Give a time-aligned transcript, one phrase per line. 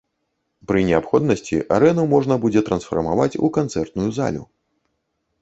[0.69, 4.43] Пры неабходнасці арэну можна будзе трансфармаваць у канцэртную залю.